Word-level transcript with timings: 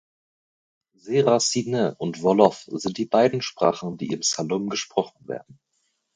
Serer-Sine 0.95 1.93
und 1.99 2.23
Wolof 2.23 2.63
sind 2.65 2.97
die 2.97 3.05
beiden 3.05 3.43
Sprachen, 3.43 3.97
die 3.97 4.07
im 4.07 4.23
Saloum 4.23 4.67
gesprochen 4.67 5.27
werden. 5.27 5.59